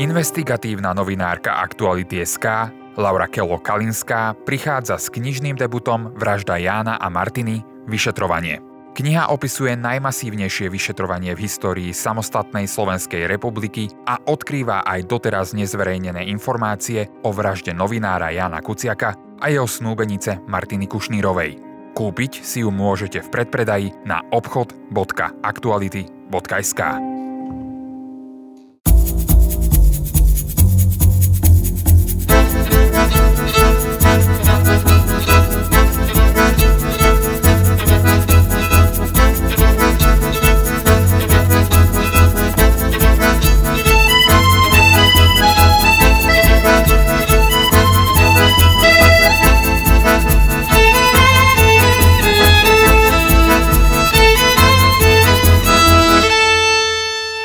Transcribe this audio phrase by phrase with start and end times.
[0.00, 8.64] Investigatívna novinárka Aktuality.sk Laura Kelo Kalinská prichádza s knižným debutom Vražda Jána a Martiny Vyšetrovanie.
[8.96, 17.12] Kniha opisuje najmasívnejšie vyšetrovanie v histórii samostatnej Slovenskej republiky a odkrýva aj doteraz nezverejnené informácie
[17.20, 21.60] o vražde novinára Jana Kuciaka a jeho snúbenice Martiny Kušnírovej.
[21.92, 27.19] Kúpiť si ju môžete v predpredaji na obchod.aktuality.sk.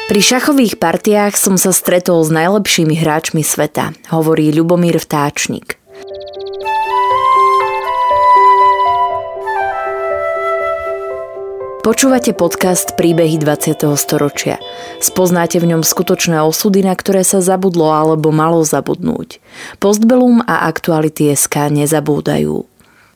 [0.06, 5.82] Pri šachových partiách som sa stretol s najlepšími hráčmi sveta, hovorí Ľubomír Vtáčnik.
[11.82, 13.82] Počúvate podcast Príbehy 20.
[13.98, 14.62] storočia.
[15.02, 19.42] Spoznáte v ňom skutočné osudy, na ktoré sa zabudlo alebo malo zabudnúť.
[19.82, 22.75] Postbelum a aktuality SK nezabúdajú.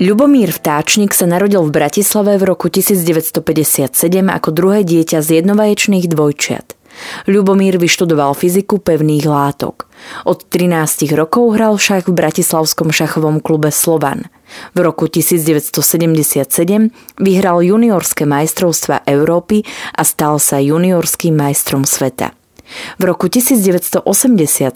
[0.00, 3.92] Ľubomír Vtáčnik sa narodil v Bratislave v roku 1957
[4.32, 6.72] ako druhé dieťa z jednovaječných dvojčiat.
[7.28, 9.92] Ľubomír vyštudoval fyziku pevných látok.
[10.24, 14.32] Od 13 rokov hral šach v Bratislavskom šachovom klube Slovan.
[14.72, 16.48] V roku 1977
[17.20, 22.39] vyhral juniorské majstrovstva Európy a stal sa juniorským majstrom sveta.
[22.98, 24.04] V roku 1980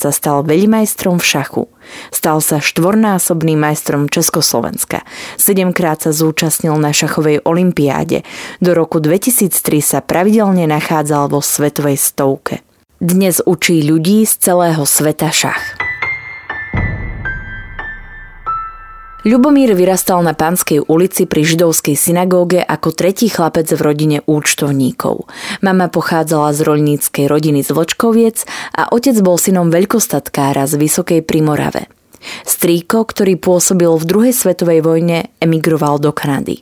[0.00, 1.64] sa stal veľmajstrom v šachu.
[2.10, 5.04] Stal sa štvornásobným majstrom Československa.
[5.36, 8.24] Sedemkrát sa zúčastnil na šachovej olimpiáde.
[8.64, 9.52] Do roku 2003
[9.84, 12.64] sa pravidelne nachádzal vo svetovej stovke.
[13.04, 15.83] Dnes učí ľudí z celého sveta šach.
[19.24, 25.24] Ľubomír vyrastal na Pánskej ulici pri židovskej synagóge ako tretí chlapec v rodine účtovníkov.
[25.64, 28.44] Mama pochádzala z roľníckej rodiny z Vlčkoviec
[28.76, 31.88] a otec bol synom veľkostatkára z Vysokej Primorave.
[32.44, 36.60] Strýko, ktorý pôsobil v druhej svetovej vojne, emigroval do Kanady.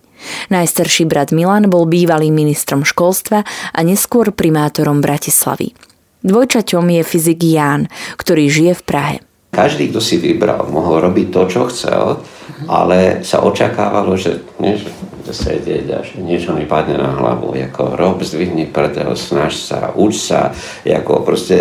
[0.54, 3.42] Najstarší brat Milan bol bývalým ministrom školstva
[3.74, 5.74] a neskôr primátorom Bratislavy.
[6.22, 9.16] Dvojčaťom je fyzik Ján, ktorý žije v Prahe.
[9.50, 12.22] Každý, kto si vybral, mohol robiť to, čo chcel,
[12.68, 14.90] ale sa očakávalo, že, nie, že
[15.30, 17.54] sedieť a že niečo mi padne na hlavu.
[17.54, 20.50] Jako rob, zdvihni prdel, snaž sa, uč sa,
[20.82, 21.56] ako proste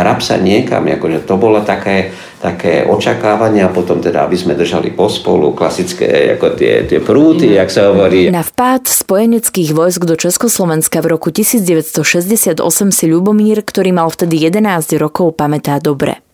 [0.00, 0.88] hrab sa niekam.
[0.88, 6.34] Ako, že to bolo také, také očakávanie a potom teda, aby sme držali pospolu, klasické
[6.36, 8.32] ako tie, tie prúty, jak sa hovorí.
[8.32, 12.58] Na vpád spojeneckých vojsk do Československa v roku 1968
[12.90, 16.24] si Ľubomír, ktorý mal vtedy 11 rokov, pamätá dobre.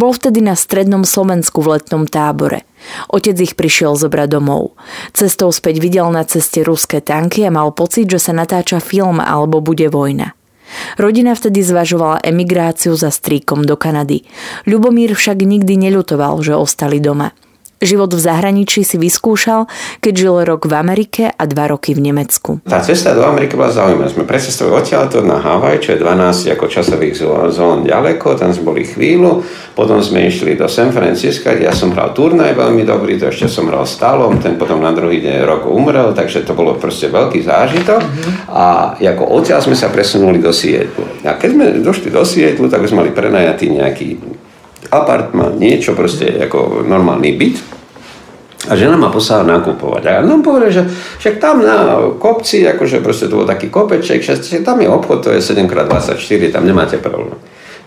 [0.00, 2.64] Bol vtedy na strednom Slovensku v letnom tábore.
[3.12, 4.78] Otec ich prišiel zobrať domov.
[5.12, 9.60] Cestou späť videl na ceste ruské tanky a mal pocit, že sa natáča film alebo
[9.60, 10.32] bude vojna.
[11.00, 14.28] Rodina vtedy zvažovala emigráciu za stríkom do Kanady.
[14.68, 17.32] Ľubomír však nikdy neľutoval, že ostali doma.
[17.78, 19.70] Život v zahraničí si vyskúšal,
[20.02, 22.58] keď žil rok v Amerike a dva roky v Nemecku.
[22.66, 24.10] Tá cesta do Ameriky bola zaujímavá.
[24.10, 27.14] Sme precestovali odtiaľto na Havaj, čo je 12 ako časových
[27.54, 29.46] zón ďaleko, tam sme boli chvíľu,
[29.78, 33.70] potom sme išli do San Francisca, ja som hral turnaj veľmi dobrý, to ešte som
[33.70, 38.02] hral stálom, ten potom na druhý deň rok umrel, takže to bolo proste veľký zážitok
[38.50, 41.06] a ako odtiaľ sme sa presunuli do Sietlu.
[41.22, 44.37] A keď sme došli do Sietlu, tak sme mali prenajatý nejaký
[44.88, 47.58] apartman, niečo proste ako normálny byt.
[48.68, 50.02] A žena ma poslala nakupovať.
[50.04, 50.82] A nám povedal, že
[51.22, 55.30] však tam na kopci, akože proste to bol taký kopeček, že tam je obchod, to
[55.32, 57.38] je 7x24, tam nemáte problém.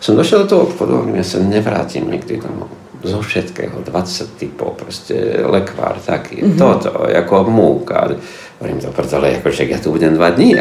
[0.01, 2.73] Som došiel do toho obchodu, hovorím, ja sa nevrátim nikdy domov.
[3.05, 6.57] Zo všetkého, 20 typov, proste lekvár taký, mm-hmm.
[6.57, 8.09] toto, ako múka.
[8.57, 10.57] Hovorím to preto, ale akože ja tu budem dva dní.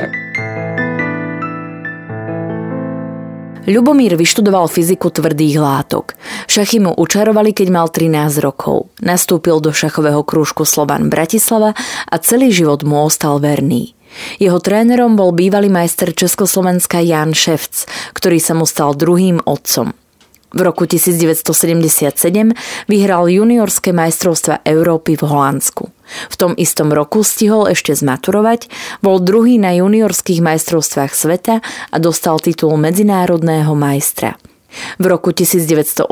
[3.68, 6.16] Ľubomír vyštudoval fyziku tvrdých látok.
[6.48, 8.88] Šachy mu učarovali, keď mal 13 rokov.
[9.04, 11.76] Nastúpil do šachového krúžku Slovan Bratislava
[12.08, 13.92] a celý život mu ostal verný.
[14.40, 17.84] Jeho trénerom bol bývalý majster Československa Jan Ševc,
[18.16, 19.92] ktorý sa mu stal druhým otcom.
[20.50, 22.10] V roku 1977
[22.90, 25.94] vyhral juniorské majstrovstva Európy v Holandsku.
[26.26, 28.66] V tom istom roku stihol ešte zmaturovať,
[28.98, 34.34] bol druhý na juniorských majstrovstvách sveta a dostal titul medzinárodného majstra.
[35.02, 36.06] V roku 1980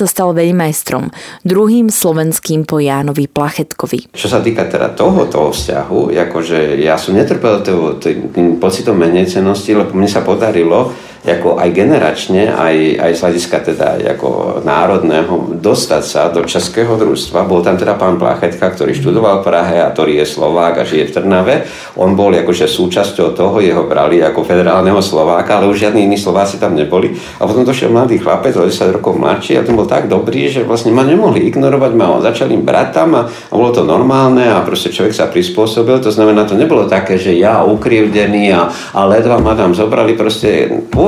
[0.00, 1.12] sa stal veľmajstrom,
[1.44, 4.16] druhým slovenským po Jánovi Plachetkovi.
[4.16, 7.60] Čo sa týka teda toho, toho vzťahu, akože ja som netrpel
[8.00, 10.92] tým pocitom menejcenosti, lebo mne sa podarilo
[11.22, 13.88] ako aj generačne, aj, aj z hľadiska teda
[14.18, 17.46] ako národného, dostať sa do českého družstva.
[17.46, 21.10] Bol tam teda pán Plachetka, ktorý študoval v Prahe a ktorý je Slovák a žije
[21.10, 21.54] v Trnave.
[21.94, 26.58] On bol akože súčasťou toho, jeho brali ako federálneho Slováka, ale už žiadni iní Slováci
[26.58, 27.14] tam neboli.
[27.38, 30.66] A potom došiel mladý chlapec, o 10 rokov mladší a ten bol tak dobrý, že
[30.66, 34.90] vlastne ma nemohli ignorovať, ma začali brať tam a, a bolo to normálne a proste
[34.90, 36.02] človek sa prispôsobil.
[36.02, 40.18] To znamená, to nebolo také, že ja ukrivdený a, a ledva ma tam zobrali.
[40.18, 40.66] Proste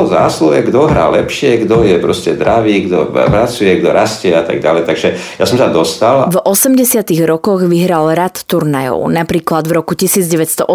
[0.09, 4.83] zásluhe, kto hrá lepšie, kto je proste dravý, kto pracuje, kto rastie a tak ďalej.
[4.89, 5.09] Takže
[5.39, 6.29] ja som sa dostal.
[6.31, 10.67] V 80 rokoch vyhral rad turnajov, napríklad v roku 1980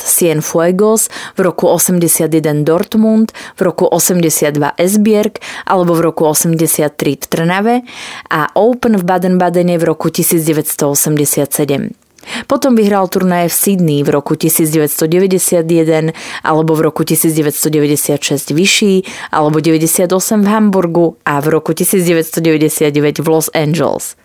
[0.00, 7.82] Cienfuegos, v roku 81 Dortmund, v roku 82 Esbjerg alebo v roku 83 Trnave
[8.30, 12.05] a Open v Baden-Badene v roku 1987.
[12.46, 16.12] Potom vyhral turnaje v Sydney v roku 1991
[16.44, 18.94] alebo v roku 1996 vyšší
[19.32, 24.16] alebo 98 v Hamburgu a v roku 1999 v Los Angeles.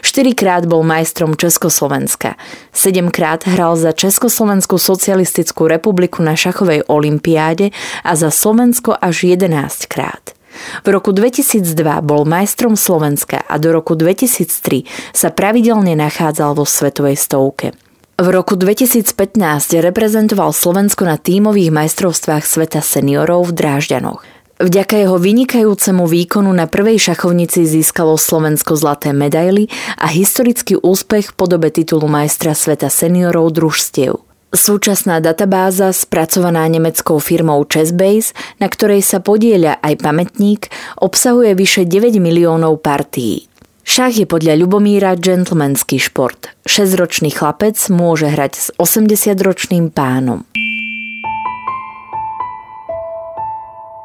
[0.00, 2.40] Štyrikrát bol majstrom Československa.
[2.72, 7.70] Sedemkrát hral za Československú socialistickú republiku na šachovej olympiáde
[8.00, 10.37] a za Slovensko až 11 krát.
[10.84, 11.74] V roku 2002
[12.04, 17.74] bol majstrom Slovenska a do roku 2003 sa pravidelne nachádzal vo svetovej stovke.
[18.18, 19.14] V roku 2015
[19.78, 24.38] reprezentoval Slovensko na tímových majstrovstvách sveta seniorov v Drážďanoch.
[24.58, 31.36] Vďaka jeho vynikajúcemu výkonu na prvej šachovnici získalo Slovensko zlaté medaily a historický úspech v
[31.38, 34.27] podobe titulu majstra sveta seniorov družstiev.
[34.48, 40.72] Súčasná databáza, spracovaná nemeckou firmou Chessbase, na ktorej sa podieľa aj pamätník,
[41.04, 43.44] obsahuje vyše 9 miliónov partií.
[43.84, 46.48] Šach je podľa Ľubomíra gentlemanský šport.
[46.64, 50.48] 6-ročný chlapec môže hrať s 80-ročným pánom.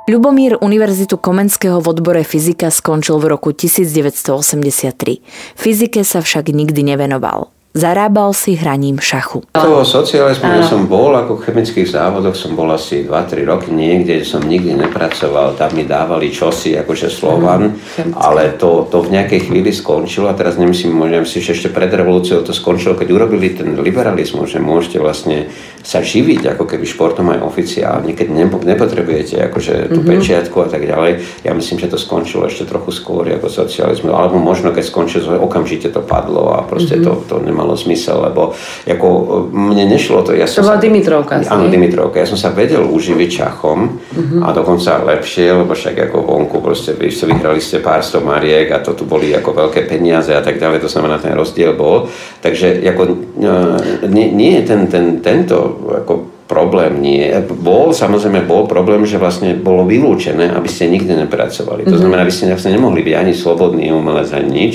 [0.03, 5.23] Ľubomír Univerzitu Komenského v odbore fyzika skončil v roku 1983.
[5.55, 7.47] Fyzike sa však nikdy nevenoval.
[7.73, 9.49] Zarábal si hraním šachu.
[9.49, 14.21] Toho socializmu, že som bol, ako v chemických závodoch som bol asi 2-3 roky niekde,
[14.21, 19.49] som nikdy nepracoval, tam mi dávali čosi, akože Slovan, mm, ale to, to v nejakej
[19.49, 23.57] chvíli skončilo a teraz nemyslím, môžem si, že ešte pred revolúciou to skončilo, keď urobili
[23.57, 25.49] ten liberalizmus, že môžete vlastne
[25.81, 30.11] sa živiť ako keby športom aj oficiálne, keď nepotrebujete akože tú mm-hmm.
[30.13, 31.43] pečiatku a tak ďalej.
[31.43, 35.89] Ja myslím, že to skončilo ešte trochu skôr ako socializmu, alebo možno keď skončilo, okamžite
[35.89, 37.25] to padlo a proste mm-hmm.
[37.27, 38.51] to, to nemalo zmysel, lebo
[38.83, 39.07] ako
[39.55, 40.35] mne nešlo to.
[40.35, 41.39] Ja to bola Dimitrovka.
[41.47, 42.19] Áno, Dimitrovka.
[42.19, 44.43] Ja som sa vedel uživiť čachom mm-hmm.
[44.43, 48.83] a dokonca lepšie, lebo však ako vonku proste vy vyhrali ste pár sto mariek a
[48.83, 52.11] to tu boli ako veľké peniaze a tak ďalej, to znamená ten rozdiel bol.
[52.43, 53.01] Takže ako,
[53.39, 55.55] e, nie, nie je ten, ten, tento
[56.03, 57.31] ako problém nie.
[57.49, 61.87] Bol, samozrejme bol problém, že vlastne bolo vylúčené, aby ste nikdy nepracovali.
[61.87, 62.01] To mhm.
[62.03, 64.73] znamená, aby ste vlastne nemohli byť ani slobodný umelec, ani nič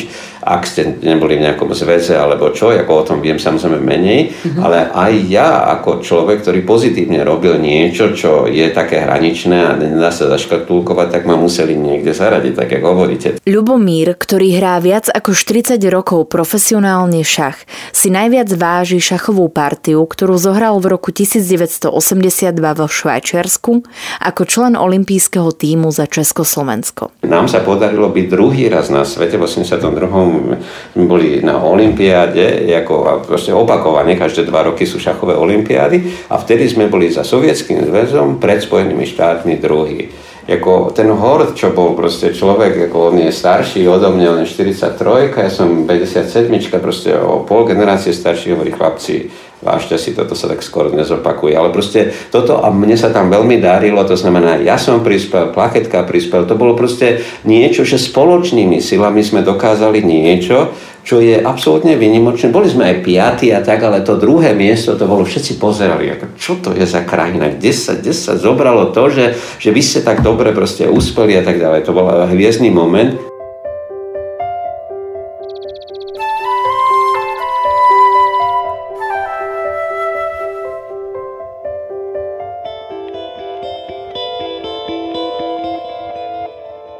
[0.56, 4.60] ak ste neboli v nejakom zväze alebo čo, ako o tom viem samozrejme menej, mm-hmm.
[4.62, 10.08] ale aj ja ako človek, ktorý pozitívne robil niečo, čo je také hraničné a nedá
[10.08, 13.28] sa zaškatulkovať, tak ma museli niekde zaradiť, tak ako hovoríte.
[13.44, 17.60] Ľubomír, ktorý hrá viac ako 40 rokov profesionálne šach,
[17.92, 21.92] si najviac váži šachovú partiu, ktorú zohral v roku 1982
[22.56, 23.72] vo Švajčiarsku
[24.22, 27.10] ako člen olympijského týmu za Československo.
[27.26, 30.37] Nám sa podarilo byť druhý raz na svete v 82
[30.94, 36.38] sme boli na olympiáde, ako, a proste opakovane, každé dva roky sú šachové olympiády a
[36.38, 40.08] vtedy sme boli za Sovietským zväzom pred Spojenými štátmi druhý.
[40.48, 44.48] Jako ten Hord, čo bol proste človek, ako on je starší odo mňa, on je
[44.48, 46.48] 43, ja som 57,
[46.80, 49.28] proste o pol generácie starší, hovorí chlapci,
[49.60, 51.54] vážte si, toto sa tak skoro nezopakuje.
[51.54, 56.06] Ale proste toto a mne sa tam veľmi darilo, to znamená, ja som prispel, plaketka
[56.06, 60.72] prispel, to bolo proste niečo, že spoločnými silami sme dokázali niečo,
[61.08, 62.52] čo je absolútne vynimočné.
[62.52, 66.24] Boli sme aj piatí a tak, ale to druhé miesto, to bolo, všetci pozerali, ako,
[66.36, 70.04] čo to je za krajina, kde sa, kde sa zobralo to, že, že vy ste
[70.04, 71.88] tak dobre proste uspeli a tak ďalej.
[71.88, 73.37] To bol hviezdný moment.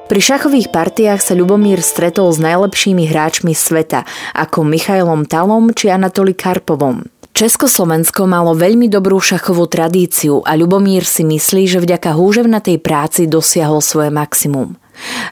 [0.08, 6.32] Pri šachových partiách sa Ľubomír stretol s najlepšími hráčmi sveta, ako Michailom Talom či Anatoli
[6.32, 7.04] Karpovom.
[7.36, 13.84] Československo malo veľmi dobrú šachovú tradíciu a Ľubomír si myslí, že vďaka húževnatej práci dosiahol
[13.84, 14.80] svoje maximum.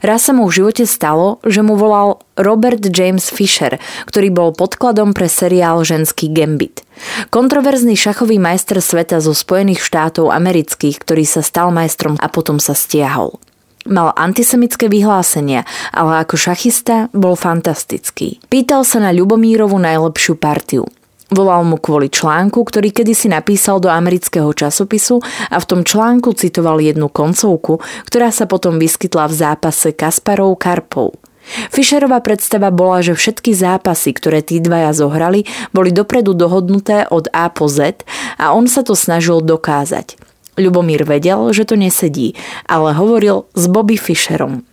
[0.05, 3.81] Raz sa mu v živote stalo, že mu volal Robert James Fisher,
[4.13, 6.85] ktorý bol podkladom pre seriál Ženský gambit.
[7.33, 12.77] Kontroverzný šachový majster sveta zo Spojených štátov amerických, ktorý sa stal majstrom a potom sa
[12.77, 13.41] stiahol.
[13.87, 15.63] Mal antisemické vyhlásenia,
[15.95, 18.43] ale ako šachista bol fantastický.
[18.51, 20.91] Pýtal sa na Ľubomírovu najlepšiu partiu.
[21.31, 25.19] Volal mu kvôli článku, ktorý kedysi napísal do amerického časopisu
[25.51, 31.19] a v tom článku citoval jednu koncovku, ktorá sa potom vyskytla v zápase Kasparov Karpov.
[31.71, 37.51] Fischerová predstava bola, že všetky zápasy, ktoré tí dvaja zohrali, boli dopredu dohodnuté od A
[37.55, 38.03] po Z
[38.35, 40.26] a on sa to snažil dokázať.
[40.57, 42.33] Ľubomír vedel, že to nesedí,
[42.65, 44.65] ale hovoril s Bobby Fischerom.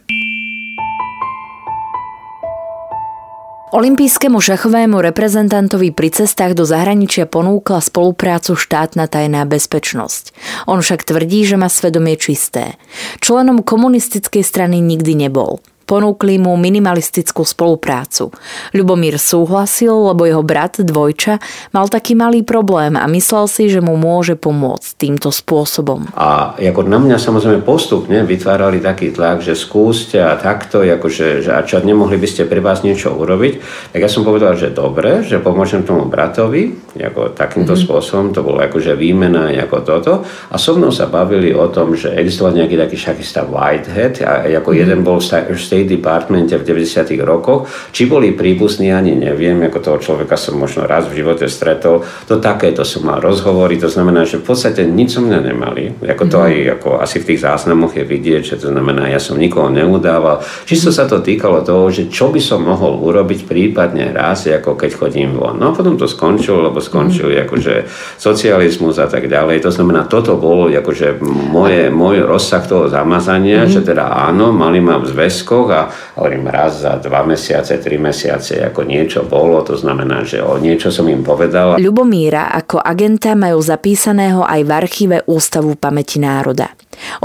[3.73, 10.29] Olympijskému šachovému reprezentantovi pri cestách do zahraničia ponúkla spoluprácu štátna tajná bezpečnosť.
[10.69, 12.77] On však tvrdí, že má svedomie čisté.
[13.17, 15.57] Členom komunistickej strany nikdy nebol.
[15.93, 18.33] Ponúkli mu minimalistickú spoluprácu.
[18.73, 21.38] Ľubomír súhlasil, lebo jeho brat, dvojča,
[21.69, 26.09] mal taký malý problém a myslel si, že mu môže pomôcť týmto spôsobom.
[26.17, 31.53] A ako na mňa samozrejme postupne vytvárali taký tlak, že skúste a takto, akože, že
[31.53, 33.62] a čo, nemohli by ste pre vás niečo urobiť,
[33.93, 37.85] tak ja som povedal, že dobre, že pomôžem tomu bratovi, ako takýmto mm-hmm.
[37.85, 40.13] spôsobom, to bolo akože výmena ako toto.
[40.50, 44.73] A so mnou sa bavili o tom, že existoval nejaký taký šachista Whitehead a ako
[44.73, 44.81] mm-hmm.
[44.81, 47.19] jeden bol v State Departmente v 90.
[47.27, 47.67] rokoch.
[47.91, 52.07] Či boli prípustní, ani neviem, ako toho človeka som možno raz v živote stretol.
[52.31, 55.83] To takéto som mal rozhovory, to znamená, že v podstate nič som mňa nemali.
[56.07, 56.45] Ako to mhm.
[56.47, 60.39] aj ako asi v tých záznamoch je vidieť, že to znamená, ja som nikoho neudával.
[60.63, 64.91] Čisto sa to týkalo toho, že čo by som mohol urobiť prípadne raz, ako keď
[64.95, 65.59] chodím von.
[65.59, 67.39] No a potom to skončilo, lebo skončil mm.
[67.43, 67.73] akože
[68.15, 69.59] socializmus a tak ďalej.
[69.67, 71.19] To znamená, toto bol akože
[71.51, 73.71] moje, môj rozsah toho zamazania, mm.
[73.71, 75.82] že teda áno, mali ma v zväzkoch, rokoch a
[76.20, 80.91] hovorím raz za dva mesiace, tri mesiace ako niečo bolo, to znamená, že o niečo
[80.91, 81.79] som im povedal.
[81.79, 86.75] Ľubomíra ako agenta majú zapísaného aj v archíve Ústavu pamäti národa.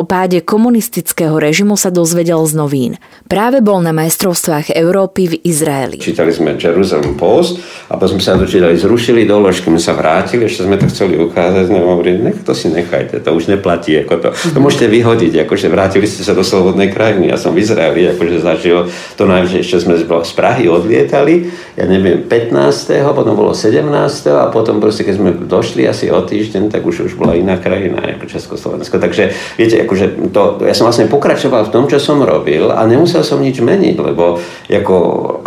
[0.00, 2.92] O páde komunistického režimu sa dozvedel z novín.
[3.28, 6.00] Práve bol na majstrovstvách Európy v Izraeli.
[6.00, 7.61] Čítali sme Jerusalem Post
[7.92, 11.68] a potom sme sa dočítali, zrušili doložky, sme sa vrátili, ešte sme to chceli ukázať,
[11.68, 15.68] sme hovorili, nech to si nechajte, to už neplatí, ako to, to môžete vyhodiť, akože
[15.68, 17.28] vrátili ste sa do slobodnej krajiny.
[17.28, 22.28] Ja som v Izraeli akože zažil to najvyššie, ešte sme z Prahy odlietali, ja neviem,
[22.28, 22.92] 15.
[23.16, 23.88] potom bolo 17.
[24.28, 28.04] a potom proste, keď sme došli asi o týždeň, tak už, už bola iná krajina,
[28.04, 29.00] ako Československo.
[29.00, 33.25] Takže viete, akože to, ja som vlastne pokračoval v tom, čo som robil a nemusel
[33.25, 34.37] som nič meniť, lebo
[34.68, 34.97] ako,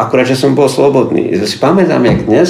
[0.02, 1.30] akurát, že som bol slobodný.
[1.46, 2.50] Si pamätám, jak dnes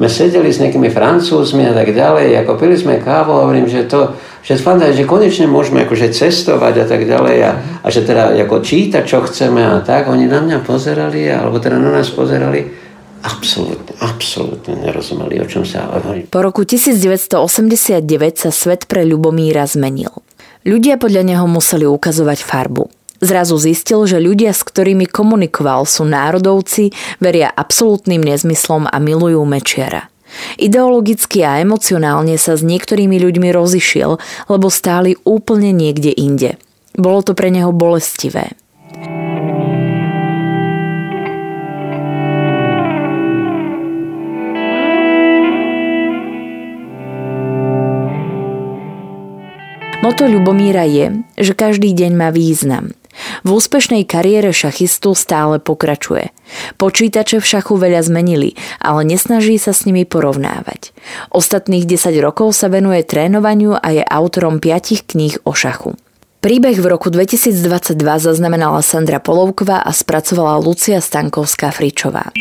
[0.00, 4.16] sme sedeli s nejakými francúzmi a tak ďalej, ako pili sme kávu hovorím, že to,
[4.40, 7.52] že fanda, že konečne môžeme akože cestovať a tak ďalej a,
[7.84, 11.76] a že teda ako čítať, čo chceme a tak, oni na mňa pozerali, alebo teda
[11.76, 12.64] na nás pozerali
[13.20, 16.24] absolútne, absolútne nerozumeli, o čom sa hovorí.
[16.28, 18.00] Po roku 1989
[18.40, 20.12] sa svet pre Ľubomíra zmenil.
[20.64, 22.84] Ľudia podľa neho museli ukazovať farbu.
[23.20, 30.08] Zrazu zistil, že ľudia, s ktorými komunikoval, sú národovci, veria absolútnym nezmyslom a milujú Mečiara.
[30.60, 36.60] Ideologicky a emocionálne sa s niektorými ľuďmi rozišiel, lebo stáli úplne niekde inde.
[36.94, 38.54] Bolo to pre neho bolestivé.
[50.00, 52.96] Moto Ľubomíra je, že každý deň má význam.
[53.46, 56.32] V úspešnej kariére šachistu stále pokračuje.
[56.76, 60.92] Počítače v šachu veľa zmenili, ale nesnaží sa s nimi porovnávať.
[61.32, 65.96] Ostatných 10 rokov sa venuje trénovaniu a je autorom 5 kníh o šachu.
[66.40, 72.32] Príbeh v roku 2022 zaznamenala Sandra Polovková a spracovala Lucia Stankovská-Fričová.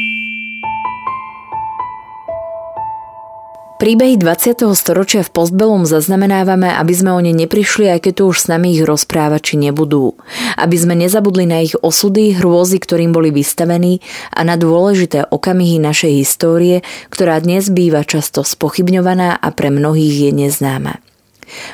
[3.80, 4.76] Príbehy 20.
[4.76, 8.76] storočia v Postbelum zaznamenávame, aby sme o ne neprišli, aj keď tu už s nami
[8.76, 10.20] ich rozprávači nebudú.
[10.60, 14.04] Aby sme nezabudli na ich osudy, hrôzy, ktorým boli vystavení
[14.36, 20.36] a na dôležité okamihy našej histórie, ktorá dnes býva často spochybňovaná a pre mnohých je
[20.36, 21.00] neznáma.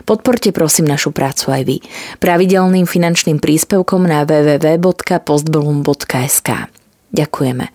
[0.06, 1.82] Podporte prosím našu prácu aj vy.
[2.22, 6.70] Pravidelným finančným príspevkom na www.postbellum.sk.
[7.18, 7.75] Ďakujeme.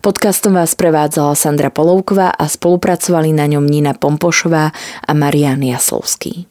[0.00, 4.70] Podcastom vás prevádzala Sandra Polovková a spolupracovali na ňom Nina Pompošová
[5.06, 6.46] a Marian Jaslovský.